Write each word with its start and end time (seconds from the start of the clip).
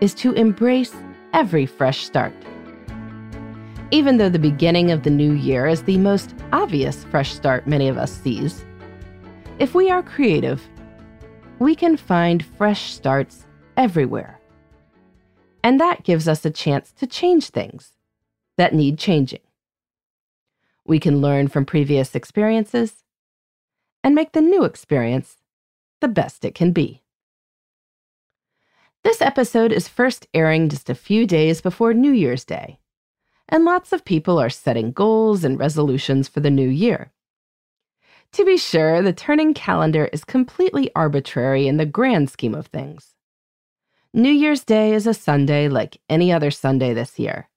is 0.00 0.14
to 0.14 0.32
embrace 0.32 0.94
every 1.32 1.66
fresh 1.66 2.04
start. 2.04 2.32
Even 3.90 4.18
though 4.18 4.28
the 4.28 4.38
beginning 4.38 4.90
of 4.90 5.02
the 5.02 5.10
new 5.10 5.32
year 5.32 5.66
is 5.66 5.82
the 5.82 5.98
most 5.98 6.34
obvious 6.52 7.04
fresh 7.04 7.32
start 7.32 7.66
many 7.66 7.88
of 7.88 7.96
us 7.96 8.12
sees, 8.12 8.64
if 9.58 9.74
we 9.74 9.90
are 9.90 10.02
creative, 10.02 10.62
we 11.58 11.74
can 11.74 11.96
find 11.96 12.44
fresh 12.44 12.92
starts 12.92 13.46
everywhere. 13.76 14.38
And 15.64 15.80
that 15.80 16.04
gives 16.04 16.28
us 16.28 16.44
a 16.44 16.50
chance 16.50 16.92
to 16.92 17.06
change 17.06 17.50
things 17.50 17.92
that 18.56 18.74
need 18.74 18.98
changing. 18.98 19.40
We 20.84 21.00
can 21.00 21.20
learn 21.20 21.48
from 21.48 21.64
previous 21.64 22.14
experiences 22.14 23.04
and 24.04 24.14
make 24.14 24.32
the 24.32 24.40
new 24.40 24.64
experience 24.64 25.36
the 26.00 26.08
best 26.08 26.44
it 26.44 26.54
can 26.54 26.72
be. 26.72 27.02
This 29.04 29.22
episode 29.22 29.70
is 29.70 29.86
first 29.86 30.26
airing 30.34 30.68
just 30.68 30.90
a 30.90 30.94
few 30.94 31.24
days 31.24 31.60
before 31.60 31.94
New 31.94 32.10
Year's 32.10 32.44
Day, 32.44 32.80
and 33.48 33.64
lots 33.64 33.92
of 33.92 34.04
people 34.04 34.40
are 34.40 34.50
setting 34.50 34.90
goals 34.90 35.44
and 35.44 35.56
resolutions 35.56 36.26
for 36.26 36.40
the 36.40 36.50
new 36.50 36.68
year. 36.68 37.12
To 38.32 38.44
be 38.44 38.58
sure, 38.58 39.00
the 39.00 39.12
turning 39.12 39.54
calendar 39.54 40.06
is 40.12 40.24
completely 40.24 40.90
arbitrary 40.96 41.68
in 41.68 41.76
the 41.76 41.86
grand 41.86 42.28
scheme 42.28 42.56
of 42.56 42.66
things. 42.66 43.14
New 44.12 44.32
Year's 44.32 44.64
Day 44.64 44.92
is 44.92 45.06
a 45.06 45.14
Sunday 45.14 45.68
like 45.68 46.00
any 46.08 46.32
other 46.32 46.50
Sunday 46.50 46.92
this 46.92 47.20
year, 47.20 47.48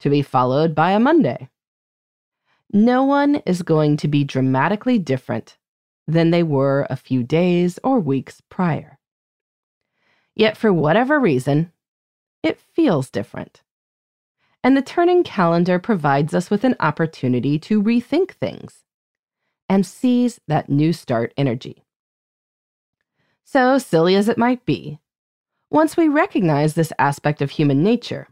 to 0.00 0.10
be 0.10 0.20
followed 0.20 0.74
by 0.74 0.90
a 0.90 1.00
Monday. 1.00 1.48
No 2.70 3.02
one 3.02 3.36
is 3.46 3.62
going 3.62 3.96
to 3.96 4.08
be 4.08 4.24
dramatically 4.24 4.98
different 4.98 5.56
than 6.06 6.30
they 6.30 6.42
were 6.42 6.86
a 6.90 6.96
few 6.96 7.22
days 7.22 7.78
or 7.82 7.98
weeks 7.98 8.42
prior. 8.50 8.98
Yet, 10.36 10.56
for 10.56 10.72
whatever 10.72 11.18
reason, 11.18 11.72
it 12.42 12.60
feels 12.60 13.10
different. 13.10 13.62
And 14.62 14.76
the 14.76 14.82
turning 14.82 15.24
calendar 15.24 15.78
provides 15.78 16.34
us 16.34 16.50
with 16.50 16.62
an 16.62 16.76
opportunity 16.78 17.58
to 17.60 17.82
rethink 17.82 18.32
things 18.32 18.84
and 19.68 19.86
seize 19.86 20.40
that 20.46 20.68
new 20.68 20.92
start 20.92 21.32
energy. 21.36 21.84
So, 23.44 23.78
silly 23.78 24.14
as 24.14 24.28
it 24.28 24.38
might 24.38 24.66
be, 24.66 24.98
once 25.70 25.96
we 25.96 26.08
recognize 26.08 26.74
this 26.74 26.92
aspect 26.98 27.40
of 27.40 27.52
human 27.52 27.82
nature, 27.82 28.28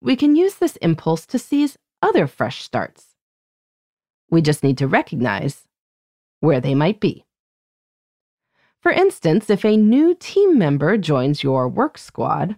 we 0.00 0.16
can 0.16 0.36
use 0.36 0.54
this 0.54 0.76
impulse 0.76 1.26
to 1.26 1.38
seize 1.38 1.76
other 2.00 2.26
fresh 2.26 2.62
starts. 2.62 3.14
We 4.30 4.40
just 4.40 4.62
need 4.62 4.78
to 4.78 4.86
recognize 4.86 5.66
where 6.40 6.60
they 6.60 6.74
might 6.74 7.00
be. 7.00 7.24
For 8.80 8.92
instance, 8.92 9.50
if 9.50 9.64
a 9.64 9.76
new 9.76 10.14
team 10.14 10.58
member 10.58 10.96
joins 10.96 11.42
your 11.42 11.68
work 11.68 11.98
squad, 11.98 12.56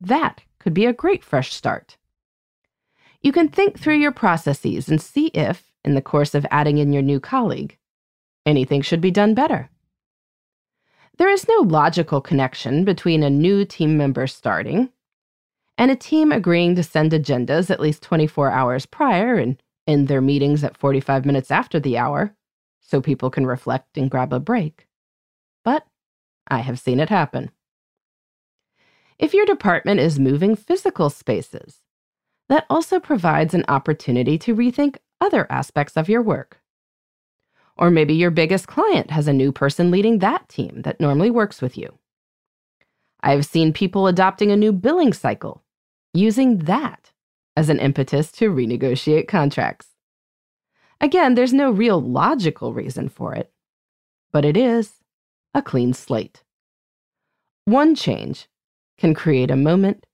that 0.00 0.42
could 0.58 0.72
be 0.72 0.86
a 0.86 0.92
great 0.92 1.22
fresh 1.22 1.52
start. 1.52 1.96
You 3.20 3.32
can 3.32 3.48
think 3.48 3.78
through 3.78 3.98
your 3.98 4.12
processes 4.12 4.88
and 4.88 5.00
see 5.00 5.26
if, 5.28 5.70
in 5.84 5.94
the 5.94 6.02
course 6.02 6.34
of 6.34 6.46
adding 6.50 6.78
in 6.78 6.92
your 6.92 7.02
new 7.02 7.20
colleague, 7.20 7.76
anything 8.46 8.80
should 8.80 9.00
be 9.00 9.10
done 9.10 9.34
better. 9.34 9.68
There 11.18 11.28
is 11.28 11.46
no 11.46 11.56
logical 11.56 12.22
connection 12.22 12.84
between 12.84 13.22
a 13.22 13.28
new 13.28 13.66
team 13.66 13.98
member 13.98 14.26
starting 14.26 14.88
and 15.76 15.90
a 15.90 15.96
team 15.96 16.32
agreeing 16.32 16.74
to 16.76 16.82
send 16.82 17.12
agendas 17.12 17.70
at 17.70 17.80
least 17.80 18.02
24 18.02 18.50
hours 18.50 18.86
prior 18.86 19.34
and 19.34 19.62
end 19.86 20.08
their 20.08 20.22
meetings 20.22 20.64
at 20.64 20.78
45 20.78 21.26
minutes 21.26 21.50
after 21.50 21.78
the 21.78 21.98
hour 21.98 22.34
so 22.80 23.02
people 23.02 23.30
can 23.30 23.44
reflect 23.44 23.98
and 23.98 24.10
grab 24.10 24.32
a 24.32 24.40
break. 24.40 24.86
But 25.64 25.86
I 26.48 26.58
have 26.58 26.78
seen 26.78 27.00
it 27.00 27.08
happen. 27.08 27.50
If 29.18 29.34
your 29.34 29.46
department 29.46 30.00
is 30.00 30.18
moving 30.18 30.56
physical 30.56 31.10
spaces, 31.10 31.82
that 32.48 32.66
also 32.70 32.98
provides 32.98 33.54
an 33.54 33.64
opportunity 33.68 34.38
to 34.38 34.56
rethink 34.56 34.96
other 35.20 35.46
aspects 35.50 35.96
of 35.96 36.08
your 36.08 36.22
work. 36.22 36.60
Or 37.76 37.90
maybe 37.90 38.14
your 38.14 38.30
biggest 38.30 38.66
client 38.66 39.10
has 39.10 39.28
a 39.28 39.32
new 39.32 39.52
person 39.52 39.90
leading 39.90 40.18
that 40.18 40.48
team 40.48 40.82
that 40.82 41.00
normally 41.00 41.30
works 41.30 41.62
with 41.62 41.76
you. 41.78 41.98
I've 43.22 43.46
seen 43.46 43.72
people 43.72 44.06
adopting 44.06 44.50
a 44.50 44.56
new 44.56 44.72
billing 44.72 45.12
cycle, 45.12 45.62
using 46.14 46.58
that 46.58 47.12
as 47.56 47.68
an 47.68 47.78
impetus 47.78 48.32
to 48.32 48.50
renegotiate 48.50 49.28
contracts. 49.28 49.88
Again, 51.00 51.34
there's 51.34 51.52
no 51.52 51.70
real 51.70 52.00
logical 52.00 52.72
reason 52.72 53.08
for 53.08 53.34
it, 53.34 53.52
but 54.32 54.44
it 54.44 54.56
is 54.56 54.94
a 55.54 55.62
clean 55.62 55.92
slate. 55.92 56.42
One 57.64 57.94
change 57.94 58.48
can 58.98 59.14
create 59.14 59.50
a 59.50 59.56
moment 59.56 60.06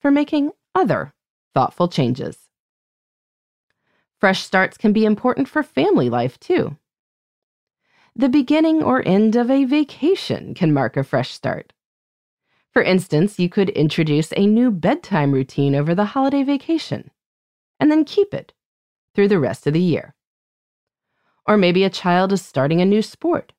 for 0.00 0.10
making 0.10 0.52
other 0.74 1.12
thoughtful 1.54 1.88
changes. 1.88 2.48
Fresh 4.18 4.42
starts 4.44 4.76
can 4.76 4.92
be 4.92 5.04
important 5.04 5.48
for 5.48 5.62
family 5.62 6.10
life, 6.10 6.38
too. 6.40 6.76
The 8.16 8.28
beginning 8.28 8.82
or 8.82 9.06
end 9.06 9.36
of 9.36 9.50
a 9.50 9.64
vacation 9.64 10.54
can 10.54 10.72
mark 10.72 10.96
a 10.96 11.04
fresh 11.04 11.30
start. 11.30 11.72
For 12.72 12.82
instance, 12.82 13.38
you 13.38 13.48
could 13.48 13.70
introduce 13.70 14.32
a 14.36 14.46
new 14.46 14.70
bedtime 14.70 15.32
routine 15.32 15.74
over 15.74 15.94
the 15.94 16.04
holiday 16.04 16.42
vacation 16.42 17.10
and 17.80 17.90
then 17.90 18.04
keep 18.04 18.34
it 18.34 18.52
through 19.14 19.28
the 19.28 19.38
rest 19.38 19.66
of 19.66 19.72
the 19.72 19.80
year. 19.80 20.14
Or 21.46 21.56
maybe 21.56 21.84
a 21.84 21.90
child 21.90 22.32
is 22.32 22.42
starting 22.42 22.80
a 22.80 22.84
new 22.84 23.02
sport. 23.02 23.52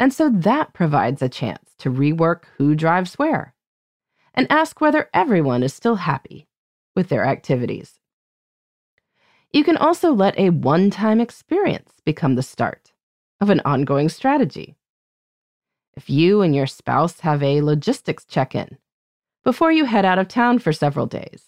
And 0.00 0.14
so 0.14 0.30
that 0.30 0.72
provides 0.72 1.20
a 1.20 1.28
chance 1.28 1.74
to 1.78 1.90
rework 1.90 2.44
who 2.56 2.74
drives 2.74 3.14
where 3.14 3.54
and 4.32 4.50
ask 4.50 4.80
whether 4.80 5.10
everyone 5.12 5.62
is 5.62 5.74
still 5.74 5.96
happy 5.96 6.48
with 6.96 7.10
their 7.10 7.26
activities. 7.26 8.00
You 9.52 9.62
can 9.62 9.76
also 9.76 10.12
let 10.12 10.38
a 10.38 10.48
one 10.48 10.88
time 10.90 11.20
experience 11.20 11.92
become 12.02 12.34
the 12.34 12.42
start 12.42 12.92
of 13.42 13.50
an 13.50 13.60
ongoing 13.66 14.08
strategy. 14.08 14.74
If 15.94 16.08
you 16.08 16.40
and 16.40 16.56
your 16.56 16.66
spouse 16.66 17.20
have 17.20 17.42
a 17.42 17.60
logistics 17.60 18.24
check 18.24 18.54
in 18.54 18.78
before 19.44 19.70
you 19.70 19.84
head 19.84 20.06
out 20.06 20.18
of 20.18 20.28
town 20.28 20.60
for 20.60 20.72
several 20.72 21.06
days, 21.06 21.44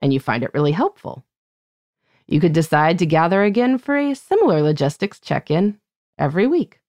and 0.00 0.14
you 0.14 0.20
find 0.20 0.42
it 0.42 0.54
really 0.54 0.72
helpful, 0.72 1.26
you 2.26 2.40
could 2.40 2.54
decide 2.54 2.98
to 3.00 3.06
gather 3.06 3.42
again 3.42 3.76
for 3.76 3.98
a 3.98 4.14
similar 4.14 4.62
logistics 4.62 5.20
check 5.20 5.50
in 5.50 5.78
every 6.18 6.46
week. 6.46 6.80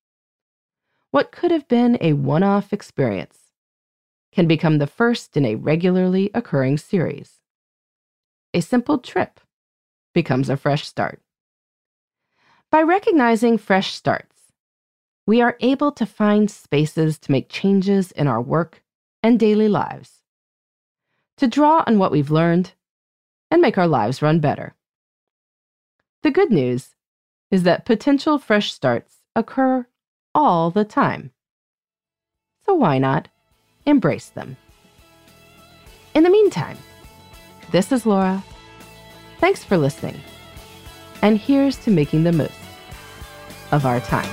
What 1.12 1.32
could 1.32 1.52
have 1.52 1.68
been 1.68 1.98
a 2.02 2.14
one 2.14 2.44
off 2.44 2.74
experience 2.74 3.38
can 4.34 4.48
become 4.48 4.78
the 4.78 4.88
first 4.88 5.38
in 5.38 5.46
a 5.46 5.56
regularly 5.56 6.30
occurring 6.34 6.78
series. 6.78 7.40
A 8.54 8.62
simple 8.62 8.98
trip 9.00 9.40
becomes 10.14 10.50
a 10.50 10.58
fresh 10.58 10.86
start. 10.86 11.22
By 12.70 12.82
recognizing 12.82 13.58
fresh 13.58 13.94
starts, 13.94 14.52
we 15.26 15.42
are 15.42 15.58
able 15.62 15.92
to 15.94 16.06
find 16.06 16.52
spaces 16.52 17.18
to 17.20 17.32
make 17.32 17.50
changes 17.50 18.12
in 18.12 18.28
our 18.28 18.42
work 18.42 18.84
and 19.24 19.40
daily 19.40 19.70
lives, 19.70 20.22
to 21.38 21.48
draw 21.48 21.84
on 21.88 22.00
what 22.00 22.12
we've 22.12 22.32
learned 22.32 22.74
and 23.50 23.62
make 23.62 23.78
our 23.78 23.88
lives 23.88 24.22
run 24.22 24.40
better. 24.40 24.76
The 26.24 26.32
good 26.32 26.52
news 26.52 26.96
is 27.50 27.64
that 27.64 27.86
potential 27.86 28.38
fresh 28.38 28.74
starts 28.74 29.18
occur 29.36 29.88
all 30.38 30.70
the 30.70 30.86
time. 30.86 31.32
So 32.68 32.76
why 32.76 33.00
not 33.00 33.28
embrace 33.88 34.30
them? 34.30 34.56
In 36.14 36.22
the 36.22 36.30
meantime, 36.30 36.78
this 37.72 37.92
is 37.92 38.06
Laura. 38.06 38.44
Thanks 39.40 39.64
for 39.64 39.78
listening. 39.78 40.22
And 41.24 41.40
here's 41.40 41.78
to 41.78 41.90
making 41.90 42.24
the 42.24 42.32
most 42.32 42.54
of 43.72 43.86
our 43.88 44.00
time. 44.00 44.30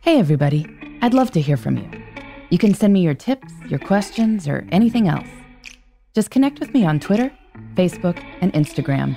Hey, 0.00 0.18
everybody. 0.18 0.66
I'd 1.02 1.14
love 1.14 1.30
to 1.32 1.40
hear 1.40 1.56
from 1.56 1.76
you. 1.76 1.88
You 2.50 2.58
can 2.58 2.74
send 2.74 2.92
me 2.92 3.00
your 3.00 3.14
tips, 3.14 3.52
your 3.68 3.78
questions, 3.78 4.48
or 4.48 4.66
anything 4.72 5.06
else. 5.06 5.28
Just 6.14 6.30
connect 6.30 6.58
with 6.58 6.74
me 6.74 6.84
on 6.84 6.98
Twitter, 6.98 7.30
Facebook, 7.76 8.22
and 8.40 8.52
Instagram 8.54 9.16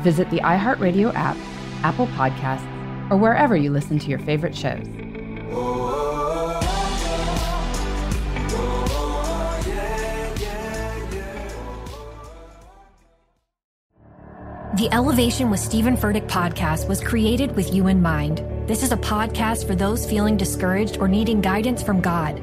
visit 0.00 0.28
the 0.30 0.38
iHeartRadio 0.38 1.14
app, 1.14 1.36
Apple 1.82 2.06
Podcasts, 2.08 2.68
or 3.10 3.16
wherever 3.16 3.56
you 3.56 3.70
listen 3.70 3.98
to 3.98 4.08
your 4.08 4.18
favorite 4.18 4.56
shows. 4.56 4.86
The 14.76 14.88
Elevation 14.90 15.50
with 15.50 15.60
Stephen 15.60 15.96
Furtick 15.96 16.26
podcast 16.26 16.88
was 16.88 17.00
created 17.00 17.54
with 17.54 17.72
you 17.72 17.86
in 17.86 18.02
mind. 18.02 18.38
This 18.68 18.82
is 18.82 18.90
a 18.90 18.96
podcast 18.96 19.68
for 19.68 19.76
those 19.76 20.04
feeling 20.04 20.36
discouraged 20.36 20.98
or 20.98 21.06
needing 21.06 21.40
guidance 21.40 21.80
from 21.80 22.00
God. 22.00 22.42